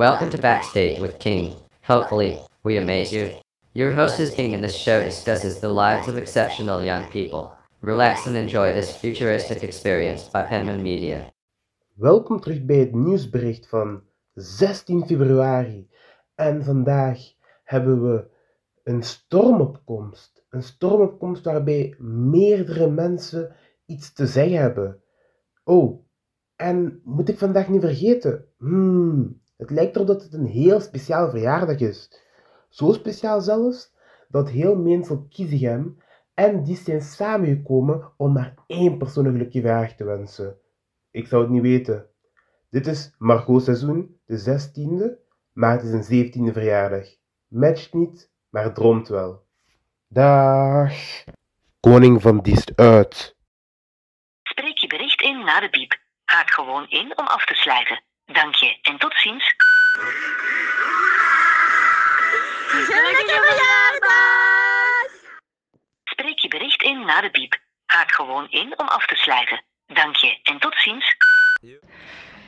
Welcome 0.00 0.30
to 0.30 0.38
Backstage 0.38 0.98
with 0.98 1.18
King. 1.18 1.54
Hopefully, 1.82 2.38
we 2.62 2.78
amaze 2.78 3.12
you. 3.12 3.32
Your 3.74 3.92
host 3.92 4.18
is 4.18 4.34
King, 4.34 4.54
and 4.54 4.64
this 4.64 4.74
show 4.74 5.04
discusses 5.04 5.60
the 5.60 5.68
lives 5.68 6.08
of 6.08 6.16
exceptional 6.16 6.82
young 6.82 7.04
people. 7.10 7.52
Relax 7.82 8.26
and 8.26 8.34
enjoy 8.34 8.72
this 8.72 8.96
futuristic 8.96 9.62
experience 9.62 10.22
by 10.32 10.42
Penman 10.44 10.82
Media. 10.82 11.30
Welkom 11.94 12.40
terug 12.40 12.64
bij 12.64 12.76
het 12.76 12.94
nieuwsbericht 12.94 13.68
van 13.68 14.02
16 14.34 15.06
februari. 15.06 15.88
En 16.34 16.64
vandaag 16.64 17.18
hebben 17.64 18.02
we 18.02 18.28
een 18.84 19.02
stormopkomst. 19.02 20.44
Een 20.50 20.62
stormopkomst 20.62 21.44
waarbij 21.44 21.94
meerdere 21.98 22.90
mensen 22.90 23.54
iets 23.86 24.12
te 24.12 24.26
zeggen 24.26 24.60
hebben. 24.60 25.02
Oh, 25.64 26.04
en 26.56 27.00
moet 27.04 27.28
ik 27.28 27.38
vandaag 27.38 27.68
niet 27.68 27.80
vergeten? 27.80 28.44
Hmm, 28.58 29.40
het 29.60 29.70
lijkt 29.70 29.94
erop 29.94 30.06
dat 30.06 30.22
het 30.22 30.34
een 30.34 30.46
heel 30.46 30.80
speciaal 30.80 31.30
verjaardag 31.30 31.78
is. 31.78 32.10
Zo 32.68 32.92
speciaal 32.92 33.40
zelfs 33.40 33.92
dat 34.28 34.50
heel 34.50 34.76
Meensel 34.76 35.26
Kiezigem 35.28 35.96
en 36.34 36.64
die 36.64 36.76
zijn 36.76 37.00
samengekomen 37.00 38.12
om 38.16 38.32
maar 38.32 38.54
één 38.66 38.98
persoon 38.98 39.24
een 39.24 39.32
gelukkige 39.32 39.60
verjaardag 39.60 39.96
te 39.96 40.04
wensen. 40.04 40.58
Ik 41.10 41.26
zou 41.26 41.42
het 41.42 41.50
niet 41.50 41.62
weten. 41.62 42.06
Dit 42.70 42.86
is 42.86 43.14
Margot 43.18 43.62
Seizoen, 43.62 44.20
de 44.24 44.38
16e, 44.38 45.28
maar 45.52 45.72
het 45.72 45.82
is 45.82 46.08
een 46.08 46.30
17e 46.50 46.52
verjaardag. 46.52 47.06
Matcht 47.46 47.92
niet, 47.92 48.30
maar 48.48 48.74
droomt 48.74 49.08
wel. 49.08 49.46
Dag. 50.08 50.92
Koning 51.80 52.22
van 52.22 52.38
Diest 52.38 52.72
uit. 52.76 53.36
Spreek 54.42 54.78
je 54.78 54.86
bericht 54.86 55.20
in 55.20 55.44
na 55.44 55.60
de 55.60 55.70
piep. 55.70 55.98
Haak 56.24 56.50
gewoon 56.50 56.88
in 56.88 57.18
om 57.18 57.26
af 57.26 57.44
te 57.44 57.54
sluiten. 57.54 58.02
Dank 58.32 58.54
je 58.54 58.78
en 58.82 58.98
tot 58.98 59.14
ziens. 59.14 59.54
Gelukkige 62.68 63.40
verjaardag! 63.42 65.10
Spreek 66.04 66.38
je 66.38 66.48
bericht 66.48 66.82
in 66.82 67.04
na 67.04 67.20
de 67.20 67.30
piep. 67.30 67.58
Haak 67.86 68.12
gewoon 68.12 68.50
in 68.50 68.78
om 68.78 68.88
af 68.88 69.06
te 69.06 69.16
sluiten. 69.16 69.64
Dank 69.86 70.16
je 70.16 70.38
en 70.42 70.58
tot 70.58 70.74
ziens. 70.78 71.16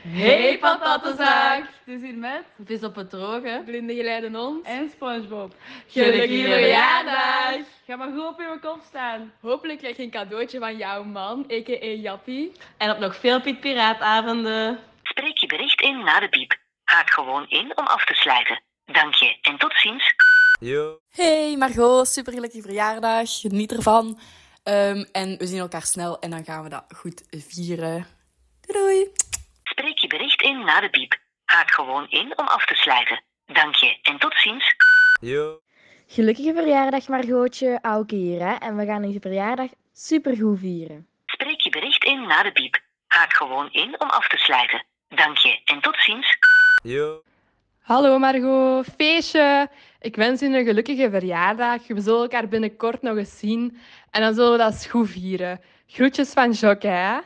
Hey 0.07 0.57
patatenzak! 0.57 1.63
Het 1.85 1.95
is 1.95 2.01
hier 2.01 2.17
met 2.17 2.43
vis 2.65 2.83
op 2.83 2.95
het 2.95 3.09
droge, 3.09 3.61
blinde 3.65 3.95
geleide 3.95 4.37
hond 4.37 4.65
En 4.65 4.89
SpongeBob. 4.89 5.55
gelukkige 5.87 6.43
verjaardag! 6.43 7.65
Ga 7.85 7.95
maar 7.95 8.11
goed 8.11 8.27
op 8.27 8.39
je 8.39 8.59
kop 8.61 8.81
staan. 8.87 9.33
Hopelijk 9.41 9.79
krijg 9.79 9.97
je 9.97 10.03
een 10.03 10.11
cadeautje 10.11 10.59
van 10.59 10.77
jouw 10.77 11.03
man, 11.03 11.45
a.k.a. 11.51 11.85
Jappie. 11.85 12.51
En 12.77 12.91
op 12.91 12.97
nog 12.97 13.15
veel 13.15 13.41
Piet 13.41 13.59
Piraatavonden. 13.59 14.79
Spreek 15.13 15.37
je 15.37 15.47
bericht 15.47 15.81
in 15.81 16.03
na 16.03 16.19
de 16.19 16.29
piep. 16.29 16.57
Haak 16.83 17.09
gewoon 17.09 17.49
in 17.49 17.77
om 17.77 17.85
af 17.85 18.05
te 18.05 18.13
sluiten. 18.13 18.61
Dank 18.85 19.13
je 19.13 19.37
en 19.41 19.57
tot 19.57 19.73
ziens. 19.75 20.13
Hey 21.09 21.55
Margot, 21.57 22.07
super 22.07 22.33
gelukkige 22.33 22.61
verjaardag. 22.61 23.39
Geniet 23.39 23.71
ervan. 23.71 24.19
Ehm, 24.63 25.05
en 25.11 25.37
we 25.37 25.47
zien 25.47 25.59
elkaar 25.59 25.81
snel 25.81 26.19
en 26.19 26.29
dan 26.29 26.43
gaan 26.43 26.63
we 26.63 26.69
dat 26.69 26.85
goed 26.95 27.23
vieren. 27.29 28.07
Doei 28.61 28.79
doei. 28.79 29.11
Spreek 29.63 29.97
je 29.97 30.07
bericht 30.07 30.41
in 30.41 30.65
na 30.65 30.81
de 30.81 30.89
piep. 30.89 31.19
Haak 31.45 31.71
gewoon 31.71 32.09
in 32.09 32.37
om 32.37 32.47
af 32.47 32.65
te 32.65 32.75
sluiten. 32.75 33.23
Dank 33.45 33.75
je 33.75 33.97
en 34.01 34.19
tot 34.19 34.33
ziens. 34.35 34.75
Gelukkige 36.07 36.53
verjaardag 36.53 37.07
Margootje, 37.07 37.79
Auke 37.81 38.15
hier 38.15 38.39
hè. 38.39 38.53
En 38.53 38.75
we 38.75 38.85
gaan 38.85 39.11
je 39.11 39.19
verjaardag 39.19 39.69
supergoed 39.93 40.59
vieren. 40.59 41.07
Spreek 41.25 41.61
je 41.61 41.69
bericht 41.69 42.03
in 42.03 42.27
na 42.27 42.43
de 42.43 42.51
piep. 42.51 42.81
Haak 43.07 43.33
gewoon 43.33 43.71
in 43.71 44.01
om 44.01 44.09
af 44.09 44.27
te 44.27 44.37
sluiten. 44.37 44.85
Dank 45.15 45.37
je 45.37 45.61
en 45.65 45.81
tot 45.81 45.95
ziens. 45.97 46.37
Hallo 47.81 48.19
Margot, 48.19 48.85
feestje. 48.97 49.69
Ik 49.99 50.15
wens 50.15 50.39
je 50.39 50.45
een 50.45 50.65
gelukkige 50.65 51.09
verjaardag. 51.09 51.87
We 51.87 52.01
zullen 52.01 52.21
elkaar 52.21 52.47
binnenkort 52.47 53.01
nog 53.01 53.17
eens 53.17 53.39
zien. 53.39 53.79
En 54.11 54.21
dan 54.21 54.33
zullen 54.33 54.51
we 54.51 54.57
dat 54.57 54.87
goed 54.89 55.09
vieren. 55.09 55.61
Groetjes 55.87 56.33
van 56.33 56.51
Jocke, 56.51 56.87
hè? 56.87 57.19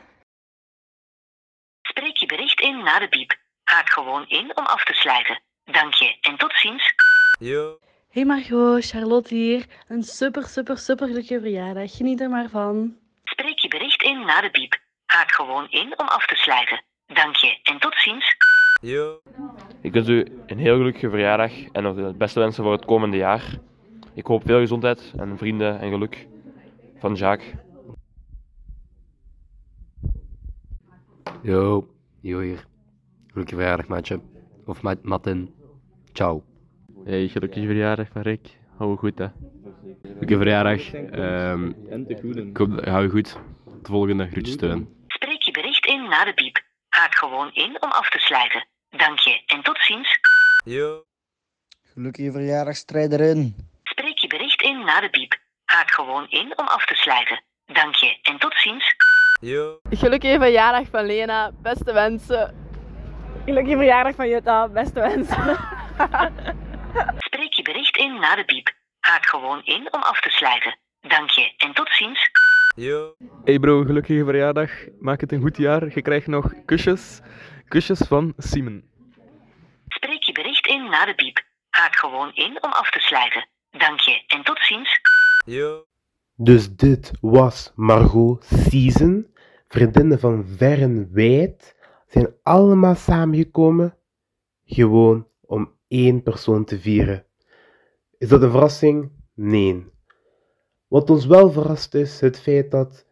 Spreek 1.82 2.16
je 2.16 2.26
bericht 2.26 2.60
in 2.60 2.82
na 2.82 2.98
de 2.98 3.08
piep. 3.08 3.36
Haak 3.64 3.90
gewoon 3.90 4.28
in 4.28 4.56
om 4.56 4.64
af 4.64 4.84
te 4.84 4.94
sluiten. 4.94 5.40
Dank 5.64 5.94
je 5.94 6.16
en 6.20 6.36
tot 6.36 6.52
ziens. 6.52 6.94
Hey 8.10 8.24
Margot, 8.24 8.86
Charlotte 8.86 9.34
hier. 9.34 9.66
Een 9.88 10.02
super, 10.02 10.42
super, 10.42 10.78
super 10.78 11.06
gelukkige 11.06 11.40
verjaardag. 11.40 11.96
Geniet 11.96 12.20
er 12.20 12.30
maar 12.30 12.48
van. 12.48 12.96
Spreek 13.24 13.58
je 13.58 13.68
bericht 13.68 14.02
in 14.02 14.24
na 14.24 14.40
de 14.40 14.50
piep. 14.50 14.78
Haak 15.06 15.30
gewoon 15.30 15.70
in 15.70 15.98
om 15.98 16.08
af 16.08 16.26
te 16.26 16.34
sluiten. 16.36 16.86
Dank 17.14 17.36
je 17.36 17.58
en 17.62 17.78
tot 17.78 17.94
ziens. 17.94 18.36
Ik 19.80 19.92
wens 19.92 20.08
u 20.08 20.26
een 20.46 20.58
heel 20.58 20.76
gelukkige 20.76 21.10
verjaardag 21.10 21.52
en 21.72 21.82
nog 21.82 21.96
de 21.96 22.14
beste 22.18 22.40
wensen 22.40 22.62
voor 22.62 22.72
het 22.72 22.84
komende 22.84 23.16
jaar. 23.16 23.58
Ik 24.14 24.26
hoop 24.26 24.42
veel 24.44 24.58
gezondheid 24.58 25.12
en 25.16 25.38
vrienden 25.38 25.80
en 25.80 25.90
geluk 25.90 26.26
van 26.98 27.14
Jacques. 27.14 27.52
Yo, 31.42 31.88
yo 32.20 32.40
hier. 32.40 32.64
Gelukkige 33.26 33.56
verjaardag, 33.56 33.86
maatje. 33.86 34.20
Of 34.66 34.82
ma 34.82 34.94
Martin. 35.02 35.54
Ciao. 36.12 36.44
Hey, 37.04 37.28
gelukkige 37.28 37.66
verjaardag 37.66 38.08
van 38.12 38.22
Rick. 38.22 38.58
Hou 38.76 38.90
je 38.90 38.96
goed 38.96 39.18
hè. 39.18 39.26
Gelukkige 40.02 40.36
verjaardag. 40.36 40.92
Ehm 40.92 41.72
ik 42.06 42.56
hoop 42.56 42.76
dat 42.76 42.84
hou 42.84 43.02
je 43.02 43.10
goed. 43.10 43.32
Tot 43.64 43.84
de 43.84 43.90
volgende. 43.90 44.26
Groetjes 44.26 44.54
steun. 44.54 44.88
Spreek 45.06 45.42
je 45.42 45.52
bericht 45.52 45.86
in 45.86 46.02
na 46.02 46.24
de 46.24 46.34
piep. 46.34 46.67
Haak 47.08 47.18
gewoon 47.18 47.52
in 47.52 47.82
om 47.82 47.90
af 47.90 48.10
te 48.10 48.18
sluiten. 48.18 48.66
Dank 48.90 49.18
je 49.18 49.42
en 49.46 49.62
tot 49.62 49.78
ziens. 49.80 50.18
Gelukkige 51.92 52.32
verjaardag, 52.32 52.76
strijderin. 52.76 53.70
Spreek 53.82 54.18
je 54.18 54.26
bericht 54.26 54.62
in 54.62 54.84
na 54.84 55.00
de 55.00 55.10
piep. 55.10 55.38
Haak 55.64 55.90
gewoon 55.90 56.30
in 56.30 56.58
om 56.58 56.66
af 56.66 56.86
te 56.86 56.94
sluiten. 56.94 57.42
Dank 57.66 57.94
je 57.94 58.18
en 58.22 58.38
tot 58.38 58.54
ziens. 58.54 58.94
Gelukkige 59.90 60.38
verjaardag 60.38 60.88
van 60.90 61.06
Lena, 61.06 61.50
beste 61.62 61.92
wensen. 61.92 62.54
Gelukkige 63.44 63.76
verjaardag 63.76 64.14
van 64.14 64.28
Jutta, 64.28 64.68
beste 64.68 65.00
wensen. 65.00 65.44
Spreek 67.26 67.52
je 67.52 67.62
bericht 67.62 67.96
in 67.96 68.20
na 68.20 68.36
de 68.36 68.44
piep. 68.44 68.72
Haak 69.00 69.26
gewoon 69.26 69.64
in 69.64 69.92
om 69.92 70.02
af 70.02 70.20
te 70.20 70.30
sluiten. 70.30 70.78
Dank 71.00 71.30
je 71.30 71.52
en 71.56 71.72
tot 71.72 71.88
ziens. 71.90 72.30
Hey 73.44 73.58
bro, 73.58 73.84
gelukkige 73.84 74.24
verjaardag. 74.24 74.70
Maak 74.98 75.20
het 75.20 75.32
een 75.32 75.40
goed 75.40 75.56
jaar. 75.56 75.94
Je 75.94 76.02
krijgt 76.02 76.26
nog 76.26 76.52
kusjes. 76.64 77.20
Kusjes 77.68 77.98
van 77.98 78.32
Simon. 78.36 78.84
Spreek 79.88 80.22
je 80.22 80.32
bericht 80.32 80.66
in 80.66 80.84
na 80.90 81.06
de 81.06 81.14
piep. 81.14 81.44
Haak 81.68 81.96
gewoon 81.96 82.34
in 82.34 82.62
om 82.62 82.72
af 82.72 82.90
te 82.90 83.00
sluiten. 83.00 83.48
Dank 83.70 84.00
je 84.00 84.22
en 84.26 84.42
tot 84.44 84.58
ziens. 84.58 85.00
Dus 86.34 86.76
dit 86.76 87.10
was 87.20 87.72
Margot 87.74 88.44
Season. 88.44 89.26
Vriendinnen 89.68 90.20
van 90.20 90.44
ver 90.46 90.82
en 90.82 91.08
wijd 91.12 91.76
zijn 92.06 92.34
allemaal 92.42 92.94
samengekomen. 92.94 93.96
Gewoon 94.64 95.28
om 95.40 95.72
één 95.88 96.22
persoon 96.22 96.64
te 96.64 96.80
vieren. 96.80 97.26
Is 98.18 98.28
dat 98.28 98.42
een 98.42 98.50
verrassing? 98.50 99.10
Nee. 99.34 99.96
Wat 100.88 101.10
ons 101.10 101.26
wel 101.26 101.50
verrast 101.52 101.94
is 101.94 102.20
het 102.20 102.38
feit 102.38 102.70
dat 102.70 103.06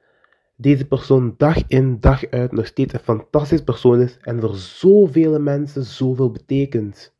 deze 0.57 0.87
persoon 0.87 1.35
dag 1.37 1.69
in 1.69 2.01
dag 2.01 2.31
uit 2.31 2.53
nog 2.53 2.67
steeds 2.67 2.93
een 2.93 3.01
fantastisch 3.01 3.63
persoon 3.63 4.01
is 4.01 4.19
en 4.21 4.41
voor 4.41 4.55
zoveel 4.55 5.41
mensen 5.41 5.85
zoveel 5.85 6.31
betekent. 6.31 7.15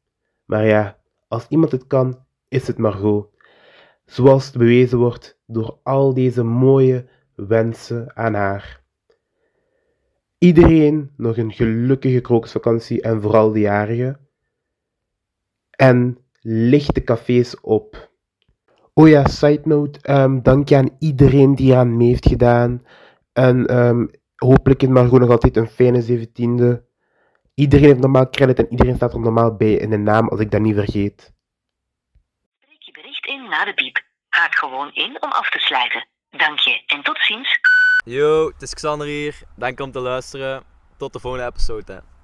Maar 0.45 0.67
ja, 0.67 0.99
als 1.29 1.47
iemand 1.49 1.73
het 1.73 1.87
kan, 1.87 2.25
is 2.49 2.67
het 2.67 2.79
Margot. 2.79 3.29
Zoals 4.05 4.47
het 4.47 4.57
bewezen 4.57 4.99
wordt 4.99 5.41
door 5.47 5.79
al 5.83 6.15
deze 6.15 6.43
mooie 6.43 7.09
wensen 7.35 8.17
aan 8.17 8.35
haar. 8.35 8.85
Iedereen 10.39 11.11
nog 11.17 11.37
een 11.37 11.53
gelukkige 11.53 12.21
krokusvakantie 12.21 13.03
en 13.03 13.23
vooral 13.23 13.53
de 13.53 13.61
jarigen. 13.61 14.21
En 15.71 16.19
licht 16.41 16.95
de 16.95 17.03
cafés 17.03 17.61
op. 17.61 18.11
Oh 18.99 19.09
ja, 19.09 19.27
side 19.29 19.61
note, 19.65 20.01
ehm, 20.03 20.43
dank 20.43 20.69
je 20.69 20.77
aan 20.77 20.97
iedereen 20.99 21.55
die 21.55 21.73
eraan 21.73 21.97
mee 21.97 22.09
heeft 22.09 22.27
gedaan. 22.27 22.87
En 23.33 23.67
ehm, 23.67 24.07
hopelijk 24.37 24.83
is 24.83 24.89
Margot 24.89 25.21
nog 25.21 25.31
altijd 25.31 25.57
een 25.57 25.69
fijne 25.69 26.03
zeventiende. 26.03 26.85
Iedereen 27.55 27.87
heeft 27.87 28.01
normaal 28.01 28.31
credit 28.31 28.59
en 28.59 28.71
iedereen 28.71 28.97
staat 28.97 29.13
er 29.13 29.21
normaal 29.21 29.57
bij 29.57 29.73
in 29.73 29.91
de 29.91 29.97
naam 29.97 30.29
als 30.29 30.41
ik 30.41 30.51
dat 30.51 30.61
niet 30.61 30.75
vergeet. 30.75 31.33
Spreek 32.61 32.83
je 32.83 32.93
bericht 32.93 33.27
in 33.27 33.49
na 33.49 33.65
de 33.65 33.75
piep. 33.75 34.03
Haak 34.29 34.55
gewoon 34.55 34.93
in 34.93 35.23
om 35.23 35.31
af 35.31 35.51
te 35.51 35.59
sluiten. 35.59 36.07
Dank 36.31 36.59
je 36.59 36.83
en 36.87 37.03
tot 37.03 37.19
ziens. 37.19 37.59
Yo, 38.05 38.47
het 38.47 38.63
is 38.63 38.75
Xander 38.75 39.07
hier. 39.07 39.43
Dank 39.57 39.81
om 39.81 39.93
te 39.93 40.01
luisteren. 40.01 40.63
Tot 40.97 41.13
de 41.13 41.21
volgende 41.21 41.47
episode. 41.47 41.93
Hè. 41.93 42.16